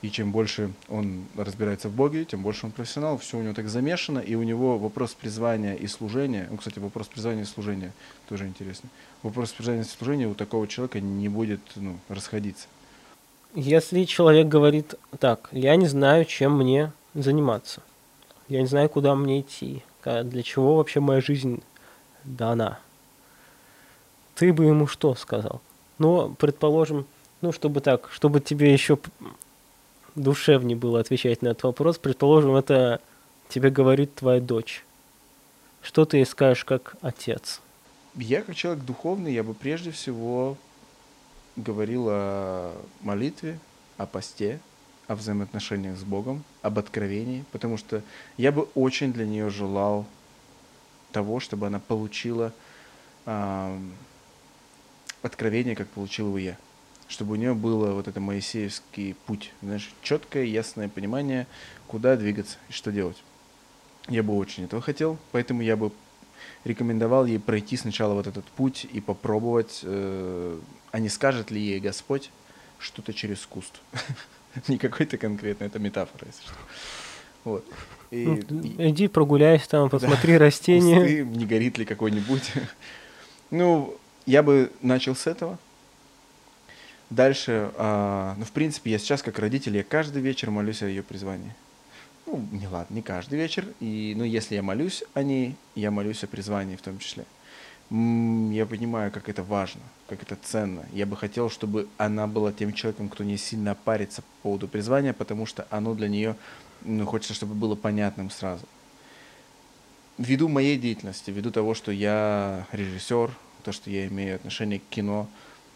[0.02, 3.68] И чем больше он разбирается в Боге, тем больше он профессионал, все у него так
[3.68, 7.92] замешано, и у него вопрос призвания и служения, ну, кстати, вопрос призвания и служения
[8.28, 8.88] тоже интересный,
[9.22, 12.66] вопрос призвания и служения у такого человека не будет ну, расходиться.
[13.54, 17.82] Если человек говорит так, я не знаю, чем мне заниматься,
[18.48, 21.62] я не знаю, куда мне идти, для чего вообще моя жизнь
[22.24, 22.78] дана,
[24.34, 25.60] ты бы ему что сказал?
[25.98, 27.06] Ну, предположим,
[27.42, 28.98] ну, чтобы так, чтобы тебе еще
[30.14, 33.00] душевнее было отвечать на этот вопрос, предположим, это
[33.48, 34.84] тебе говорит твоя дочь.
[35.82, 37.60] Что ты ей скажешь как отец?
[38.14, 40.56] Я как человек духовный, я бы прежде всего
[41.56, 43.58] говорил о молитве,
[43.96, 44.60] о посте,
[45.06, 48.02] о взаимоотношениях с Богом, об откровении, потому что
[48.36, 50.06] я бы очень для нее желал
[51.12, 52.52] того, чтобы она получила
[53.26, 53.78] э,
[55.22, 56.56] откровение, как получил его я
[57.10, 61.48] чтобы у нее было вот это моисеевский путь, знаешь, четкое, ясное понимание,
[61.88, 63.16] куда двигаться и что делать.
[64.08, 65.90] Я бы очень этого хотел, поэтому я бы
[66.64, 70.58] рекомендовал ей пройти сначала вот этот путь и попробовать, э,
[70.92, 72.30] а не скажет ли ей Господь
[72.78, 73.80] что-то через куст.
[74.68, 76.54] не какой-то конкретно, это метафора, если что.
[77.42, 77.64] Вот.
[78.12, 78.40] И, ну,
[78.88, 81.00] иди прогуляйся там, посмотри да, растения.
[81.00, 82.52] Кусты, не горит ли какой-нибудь.
[83.50, 83.96] ну,
[84.26, 85.58] я бы начал с этого,
[87.10, 91.02] Дальше, э, ну, в принципе, я сейчас как родитель, я каждый вечер молюсь о ее
[91.02, 91.52] призвании.
[92.26, 93.66] Ну, не ладно, не каждый вечер.
[93.80, 97.24] И, ну, если я молюсь о ней, я молюсь о призвании в том числе.
[97.90, 100.86] Я понимаю, как это важно, как это ценно.
[100.92, 105.12] Я бы хотел, чтобы она была тем человеком, кто не сильно парится по поводу призвания,
[105.12, 106.36] потому что оно для нее,
[106.82, 108.64] ну, хочется, чтобы было понятным сразу.
[110.18, 113.32] Ввиду моей деятельности, ввиду того, что я режиссер,
[113.64, 115.28] то, что я имею отношение к кино,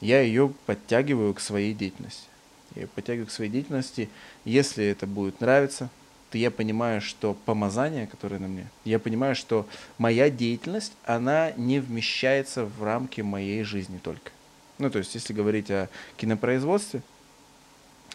[0.05, 2.29] я ее подтягиваю к своей деятельности.
[2.75, 4.11] Я ее подтягиваю к своей деятельности.
[4.45, 5.89] Если это будет нравиться,
[6.31, 11.81] то я понимаю, что помазание, которое на мне, я понимаю, что моя деятельность, она не
[11.81, 14.31] вмещается в рамки моей жизни только.
[14.79, 15.89] Ну, то есть, если говорить о
[16.19, 17.03] кинопроизводстве,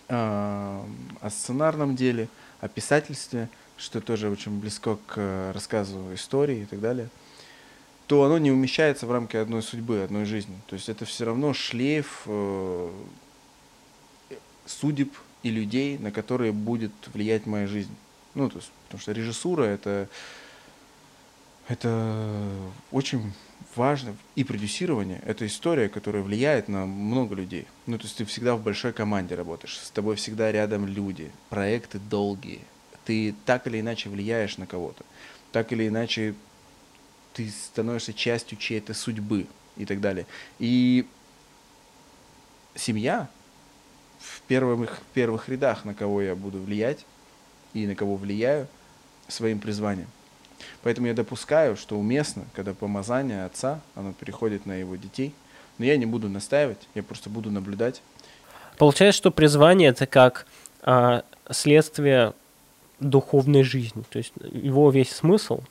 [0.09, 0.85] о
[1.29, 2.27] сценарном деле,
[2.61, 7.09] о писательстве, что тоже очень близко к рассказу истории и так далее–
[8.09, 10.57] то оно не умещается в рамки одной судьбы, одной жизни.
[10.65, 12.91] То есть это все равно шлейф э,
[14.65, 17.95] судеб и людей, на которые будет влиять моя жизнь.
[18.33, 20.09] Ну, то есть, потому что режиссура это,
[21.67, 22.49] это
[22.91, 23.31] очень
[23.75, 24.15] важно.
[24.33, 27.67] И продюсирование это история, которая влияет на много людей.
[27.85, 31.99] Ну, то есть ты всегда в большой команде работаешь, с тобой всегда рядом люди, проекты
[31.99, 32.61] долгие.
[33.05, 35.05] Ты так или иначе влияешь на кого-то.
[35.51, 36.33] Так или иначе
[37.39, 39.47] ты становишься частью чьей-то судьбы
[39.77, 40.25] и так далее.
[40.59, 41.07] И
[42.75, 43.29] семья
[44.19, 47.05] в первых, в первых рядах, на кого я буду влиять
[47.73, 48.67] и на кого влияю
[49.29, 50.09] своим призванием.
[50.83, 55.33] Поэтому я допускаю, что уместно, когда помазание отца, оно переходит на его детей.
[55.77, 58.01] Но я не буду настаивать, я просто буду наблюдать.
[58.77, 60.45] Получается, что призвание это как
[60.81, 62.33] а, следствие
[62.99, 64.03] духовной жизни.
[64.09, 65.61] То есть его весь смысл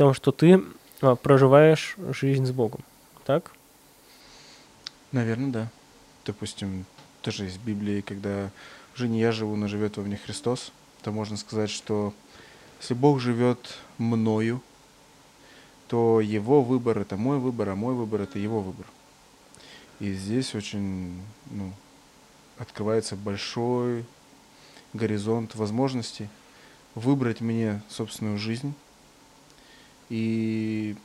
[0.00, 0.64] том, что ты
[1.02, 2.80] а, проживаешь жизнь с Богом.
[3.26, 3.52] Так?
[5.12, 5.68] Наверное, да.
[6.24, 6.86] Допустим,
[7.20, 8.50] тоже из Библии, когда
[8.94, 12.14] уже не я живу, но живет во мне Христос, то можно сказать, что
[12.80, 14.62] если Бог живет мною,
[15.86, 18.86] то его выбор это мой выбор, а мой выбор это его выбор.
[19.98, 21.74] И здесь очень ну,
[22.56, 24.06] открывается большой
[24.94, 26.30] горизонт возможностей
[26.94, 28.72] выбрать мне собственную жизнь,
[30.10, 30.96] и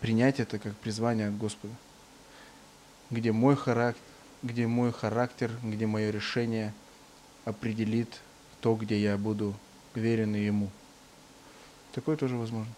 [0.00, 1.74] принять это как призвание от Господа,
[3.10, 4.02] где мой характер,
[4.42, 6.72] где мой характер, где мое решение
[7.44, 8.20] определит
[8.60, 9.54] то, где я буду
[9.94, 10.70] верен Ему.
[11.92, 12.72] Такое тоже возможно.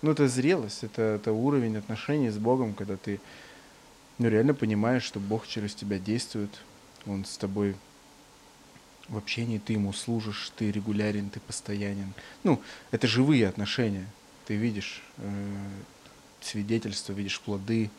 [0.00, 3.20] Ну, это зрелость, это, это уровень отношений с Богом, когда ты
[4.18, 6.50] ну, реально понимаешь, что Бог через тебя действует,
[7.06, 7.76] Он с тобой
[9.12, 12.14] в общении ты ему служишь, ты регулярен, ты постоянен.
[12.44, 14.06] Ну, это живые отношения.
[14.46, 15.54] Ты видишь э,
[16.40, 17.90] свидетельства, видишь плоды,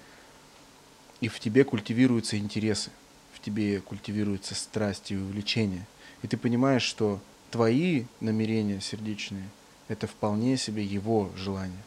[1.21, 2.89] и в тебе культивируются интересы,
[3.33, 5.85] в тебе культивируются страсти и увлечения.
[6.23, 7.21] И ты понимаешь, что
[7.51, 9.47] твои намерения сердечные–
[9.87, 11.83] это вполне себе его желание.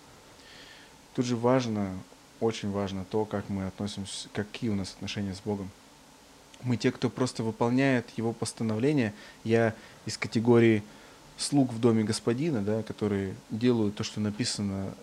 [1.16, 1.98] Тут же важно,
[2.38, 5.68] очень важно то, как мы относимся, какие у нас отношения с Богом.
[6.62, 9.14] Мы те, кто просто выполняет его постановления.
[9.44, 9.74] Я
[10.06, 10.82] из категории
[11.36, 14.94] слуг в доме господина, да, которые делают то, что написано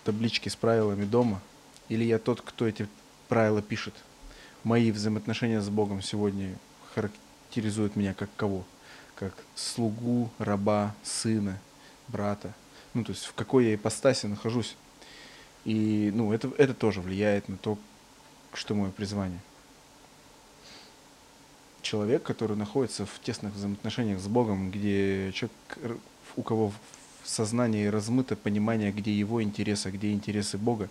[0.00, 1.40] в табличке с правилами дома.
[1.88, 2.88] Или я тот, кто эти
[3.28, 3.94] правила пишет.
[4.62, 6.54] Мои взаимоотношения с Богом сегодня
[6.94, 8.64] характеризуют меня как кого?
[9.16, 11.58] Как слугу, раба, сына,
[12.08, 12.54] брата.
[12.94, 14.76] Ну, то есть в какой я ипостаси нахожусь.
[15.64, 17.78] И, ну, это, это тоже влияет на то,
[18.52, 19.40] что мое призвание
[21.84, 25.98] человек, который находится в тесных взаимоотношениях с Богом, где человек,
[26.36, 26.72] у кого
[27.22, 30.88] в сознании размыто понимание, где его интересы, где интересы Бога,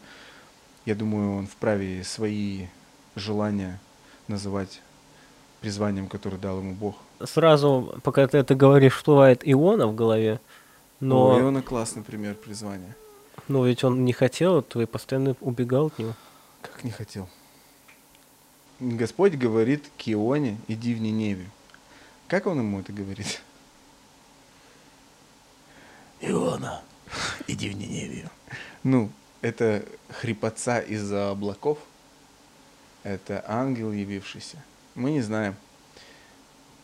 [0.86, 2.68] я думаю, он вправе свои
[3.16, 3.80] желания
[4.28, 4.82] называть
[5.62, 6.96] призванием, которое дал ему Бог.
[7.24, 10.40] Сразу, пока ты это говоришь, всплывает Иона в голове,
[11.00, 11.36] но...
[11.36, 12.96] О, Иона классный пример призвания.
[13.48, 16.14] Но ведь он не хотел, ты постоянно убегал от него.
[16.62, 17.28] Как не хотел?
[18.84, 21.50] Господь говорит к Ионе, иди в Ниневию.
[22.28, 23.42] Как он ему это говорит?
[26.20, 26.82] Иона,
[27.48, 28.30] иди в Ниневию.
[28.84, 29.10] Ну,
[29.42, 31.78] это хрипотца из-за облаков.
[33.04, 34.58] Это ангел, явившийся.
[34.96, 35.56] Мы не знаем.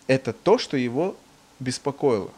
[0.07, 1.17] Это то, что его
[1.59, 2.31] беспокоило.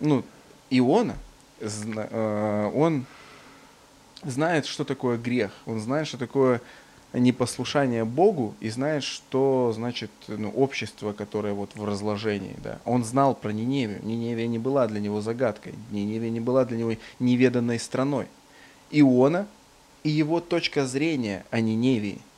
[0.00, 0.24] Ну,
[0.70, 1.16] Иона,
[1.60, 3.06] э, он
[4.22, 5.52] знает, что такое грех.
[5.66, 6.60] Он знает, что такое
[7.14, 12.56] непослушание Богу и знает, что значит ну, общество, которое вот в разложении.
[12.62, 12.80] Да.
[12.84, 14.00] Он знал про Ниневию.
[14.02, 15.74] Ниневия не была для него загадкой.
[15.90, 18.26] Ниневия не была для него неведанной страной.
[18.90, 19.46] Иона
[20.02, 22.18] и его точка зрения о Ниневии–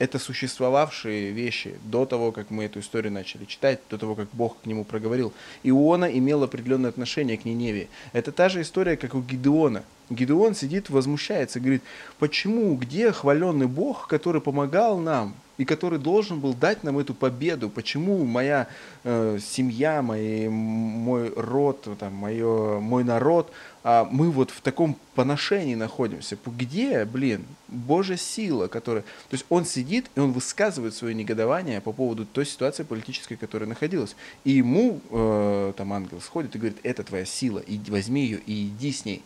[0.00, 4.56] это существовавшие вещи до того, как мы эту историю начали читать, до того, как Бог
[4.62, 5.34] к нему проговорил.
[5.62, 7.90] Иона имел определенное отношение к Ниневии.
[8.14, 9.84] Это та же история, как у Гидеона.
[10.10, 11.82] Гидеон сидит, возмущается, говорит,
[12.18, 17.68] почему, где хваленный Бог, который помогал нам, и который должен был дать нам эту победу.
[17.68, 18.66] Почему моя
[19.04, 23.52] э, семья, мои, мой род, там, мое, мой народ,
[23.84, 26.38] а мы вот в таком поношении находимся?
[26.46, 29.02] Где, блин, Божья сила, которая...
[29.02, 33.68] То есть он сидит, и он высказывает свое негодование по поводу той ситуации политической, которая
[33.68, 34.16] находилась.
[34.44, 38.68] И ему э, там ангел сходит и говорит, это твоя сила, и возьми ее и
[38.68, 39.22] иди с ней.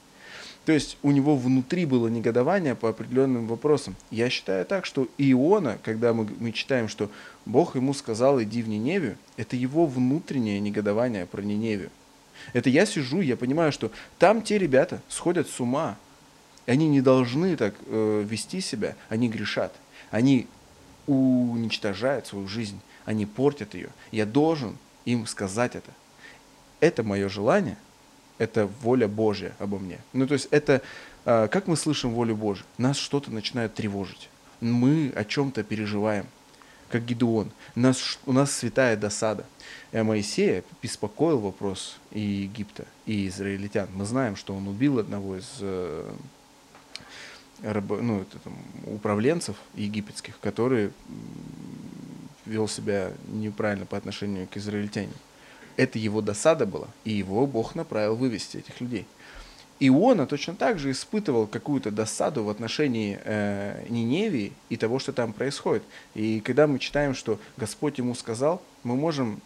[0.65, 3.97] То есть у него внутри было негодование по определенным вопросам.
[4.11, 7.11] Я считаю так, что Иона, когда мы, мы читаем, что
[7.45, 11.91] Бог ему сказал, иди в Ниневию, это его внутреннее негодование про Ниневию.
[12.55, 15.99] Это я сижу, я понимаю, что там те ребята сходят с ума.
[16.67, 19.75] Они не должны так э, вести себя, они грешат.
[20.11, 20.47] Они
[21.07, 23.91] уничтожают свою жизнь, они портят ее.
[24.11, 25.91] Я должен им сказать это.
[26.81, 27.77] Это мое желание,
[28.39, 29.99] это воля Божья обо мне.
[30.13, 30.83] Ну, то есть это,
[31.25, 32.67] а, как мы слышим волю Божью?
[32.79, 34.29] Нас что-то начинает тревожить.
[34.61, 36.27] Мы о чем-то переживаем,
[36.89, 37.51] как Гедеон.
[37.75, 39.45] Нас, у нас святая досада.
[39.93, 43.89] И Моисея беспокоил вопрос и Египта, и израильтян.
[43.95, 46.13] Мы знаем, что он убил одного из э,
[47.63, 50.91] ну, это, там, управленцев египетских, который
[52.47, 55.15] вел себя неправильно по отношению к израильтянам
[55.77, 59.07] это его досада была, и его Бог направил вывести этих людей.
[59.81, 65.33] Иона точно так же испытывал какую-то досаду в отношении э, Ниневии и того, что там
[65.33, 65.83] происходит.
[66.15, 69.41] И когда мы читаем, что Господь ему сказал, мы можем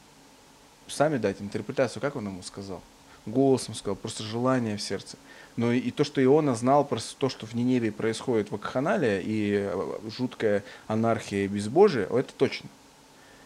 [0.86, 2.82] сами дать интерпретацию, как он ему сказал.
[3.24, 5.16] Голосом сказал, просто желание в сердце.
[5.56, 9.54] Но и, то, что Иона знал про то, что в Ниневии происходит в Акханале, и
[9.54, 12.68] э, жуткая анархия и безбожие, это точно.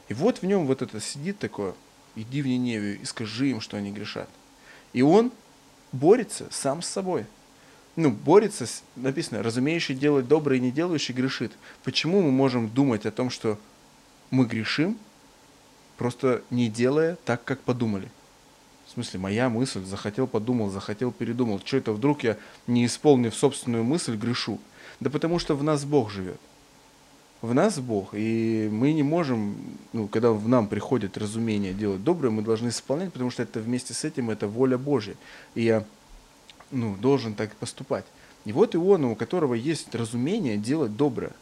[0.08, 1.74] И вот в нем вот это сидит такое,
[2.16, 4.28] иди в Ниневию и скажи им, что они грешат.
[4.92, 5.32] И он
[5.92, 7.26] борется сам с собой.
[7.96, 11.52] Ну, борется, с, написано, разумеющий делать доброе и не делающий грешит.
[11.84, 13.58] Почему мы можем думать о том, что
[14.30, 14.96] мы грешим,
[15.98, 18.10] просто не делая так, как подумали?
[18.86, 21.60] В смысле, моя мысль, захотел, подумал, захотел, передумал.
[21.64, 24.58] Что это вдруг я, не исполнив собственную мысль, грешу?
[25.00, 26.40] Да потому что в нас Бог живет
[27.42, 29.56] в нас Бог, и мы не можем,
[29.92, 33.94] ну, когда в нам приходит разумение делать доброе, мы должны исполнять, потому что это вместе
[33.94, 35.16] с этим это воля Божья.
[35.56, 35.84] И я
[36.70, 38.04] ну, должен так поступать.
[38.44, 41.32] И вот Иона, у которого есть разумение делать доброе,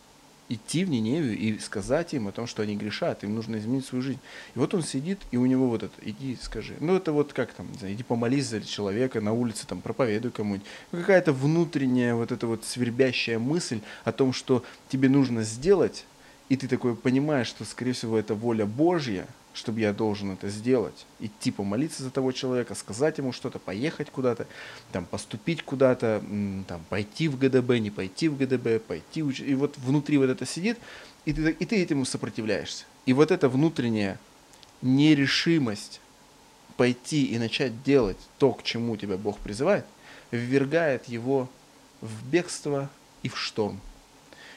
[0.51, 4.03] идти в Ниневию и сказать им о том, что они грешат, им нужно изменить свою
[4.03, 4.19] жизнь.
[4.55, 6.75] И вот он сидит, и у него вот это, иди скажи.
[6.81, 10.33] Ну, это вот как там, не знаю, иди помолись за человека на улице, там, проповедуй
[10.33, 10.67] кому-нибудь.
[10.93, 16.05] Ну, какая-то внутренняя вот эта вот свербящая мысль о том, что тебе нужно сделать,
[16.49, 21.07] и ты такой понимаешь, что, скорее всего, это воля Божья, чтобы я должен это сделать,
[21.19, 24.47] идти помолиться за того человека, сказать ему что-то, поехать куда-то,
[24.93, 26.23] там, поступить куда-то,
[26.69, 29.41] там, пойти в ГДБ, не пойти в ГДБ, пойти уч...
[29.41, 30.79] И вот внутри вот это сидит,
[31.25, 32.85] и ты, и ты этому сопротивляешься.
[33.07, 34.19] И вот эта внутренняя
[34.83, 36.01] нерешимость
[36.77, 39.85] пойти и начать делать то, к чему тебя Бог призывает,
[40.31, 41.49] ввергает его
[42.01, 42.89] в бегство
[43.23, 43.81] и в шторм.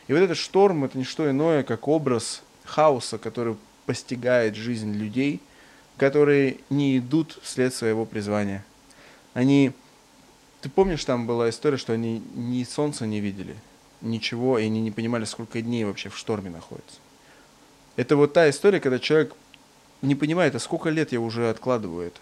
[0.07, 5.41] И вот этот шторм– это не что иное, как образ хаоса, который постигает жизнь людей,
[5.97, 8.65] которые не идут вслед своего призвания.
[9.33, 9.71] Они...
[10.61, 13.55] Ты помнишь, там была история, что они ни солнца не видели,
[14.01, 16.97] ничего, и они не понимали, сколько дней вообще в шторме находятся.
[17.97, 19.35] Это вот та история, когда человек
[20.01, 22.19] не понимает, а сколько лет я уже откладываю это.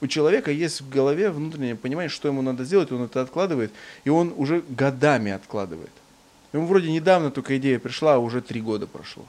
[0.00, 3.72] У человека есть в голове внутреннее понимание, что ему надо сделать, он это откладывает,
[4.04, 5.92] и он уже годами откладывает.
[6.54, 9.26] Ему вроде недавно только идея пришла, а уже три года прошло.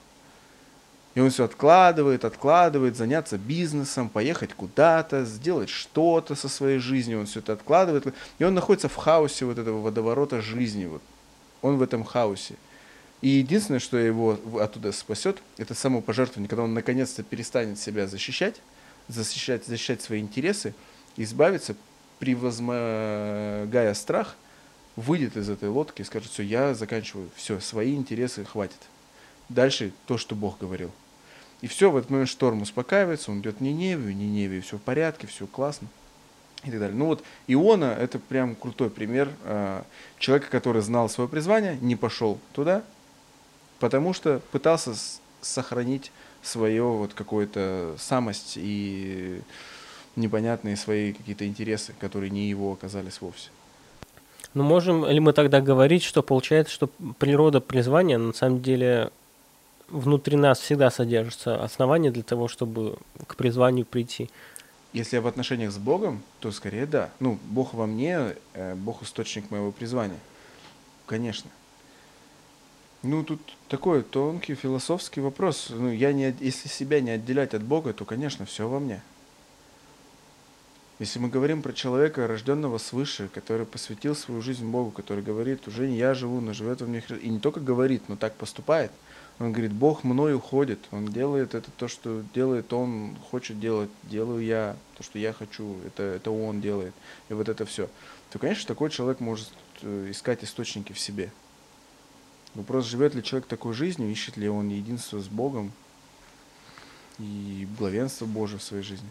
[1.14, 7.20] И он все откладывает, откладывает, заняться бизнесом, поехать куда-то, сделать что-то со своей жизнью.
[7.20, 8.14] Он все это откладывает.
[8.38, 10.86] И он находится в хаосе вот этого водоворота жизни.
[10.86, 11.02] Вот.
[11.60, 12.54] Он в этом хаосе.
[13.20, 18.60] И единственное, что его оттуда спасет, это самопожертвование, когда он наконец-то перестанет себя защищать,
[19.06, 20.74] защищать, защищать свои интересы,
[21.16, 21.76] избавиться,
[22.18, 24.34] превозмогая страх,
[24.96, 28.78] выйдет из этой лодки и скажет, все, я заканчиваю, все, свои интересы хватит.
[29.48, 30.90] Дальше то, что Бог говорил.
[31.62, 35.26] И все, в этот момент шторм успокаивается, он идет в Ниневию, Ниневию, все в порядке,
[35.26, 35.88] все классно
[36.64, 36.96] и так далее.
[36.96, 39.82] Ну вот Иона это прям крутой пример э,
[40.18, 42.82] человека, который знал свое призвание, не пошел туда,
[43.78, 44.94] потому что пытался
[45.40, 49.40] сохранить свое вот какое-то самость и
[50.16, 53.50] непонятные свои какие-то интересы, которые не его оказались вовсе.
[54.54, 56.88] Ну можем ли мы тогда говорить, что получается, что
[57.18, 59.10] природа призвания на самом деле
[59.88, 64.30] внутри нас всегда содержится основание для того, чтобы к призванию прийти.
[64.92, 67.10] Если я в отношениях с Богом, то скорее да.
[67.18, 70.18] Ну, Бог во мне, э, Бог источник моего призвания.
[71.06, 71.50] Конечно.
[73.02, 75.68] Ну, тут такой тонкий философский вопрос.
[75.70, 79.02] Ну, я не, если себя не отделять от Бога, то, конечно, все во мне.
[80.98, 85.88] Если мы говорим про человека, рожденного свыше, который посвятил свою жизнь Богу, который говорит, уже
[85.88, 87.24] не я живу, но живет во мне Христос.
[87.24, 88.92] И не только говорит, но так поступает–
[89.42, 94.44] он говорит, Бог мной уходит, Он делает это то, что делает Он, хочет делать, делаю
[94.44, 96.94] я, то, что я хочу, это, это Он делает,
[97.28, 97.88] и вот это все.
[98.30, 99.48] То, конечно, такой человек может
[99.82, 101.32] э, искать источники в себе.
[102.54, 105.72] Вопрос, живет ли человек такой жизнью, ищет ли он единство с Богом
[107.18, 109.08] и главенство Божие в своей жизни.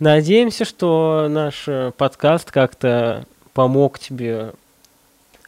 [0.00, 4.52] Надеемся, что наш э, подкаст как-то помог тебе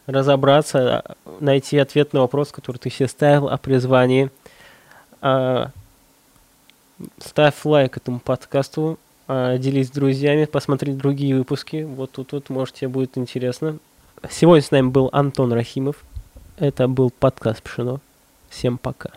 [0.07, 4.29] разобраться, найти ответ на вопрос, который ты себе ставил о призвании.
[5.21, 5.71] А,
[7.19, 8.97] ставь лайк этому подкасту,
[9.27, 11.83] а, делись с друзьями, посмотри другие выпуски.
[11.83, 13.79] Вот тут вот, может, тебе будет интересно.
[14.29, 16.03] Сегодня с нами был Антон Рахимов.
[16.57, 17.99] Это был подкаст «Пшено».
[18.49, 19.11] Всем пока.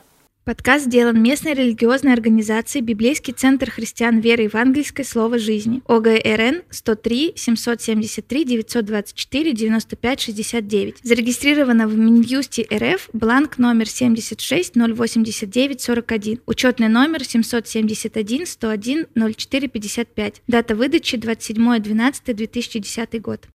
[0.48, 8.44] Подкаст сделан местной религиозной организацией Библейский центр христиан веры евангельской Слово жизни ОГРН 103 773
[8.46, 10.96] 924 95 69.
[11.02, 16.40] Зарегистрировано в Минюсте РФ бланк номер 76 089 41.
[16.46, 20.42] Учетный номер 771 101 04 55.
[20.46, 23.46] Дата выдачи 27 12 2010 год.